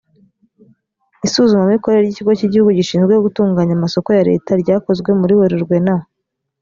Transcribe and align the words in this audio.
isuzumamikorere 1.25 2.01
ry 2.05 2.11
ikigo 2.13 2.31
cy 2.39 2.45
igihugu 2.47 2.71
gishinzwe 2.77 3.13
gutunganya 3.25 3.73
amasoko 3.75 4.09
ya 4.17 4.25
leta 4.29 4.51
ryakozwe 4.61 5.09
muri 5.19 5.33
werurwe 5.39 5.77
na 5.85 5.95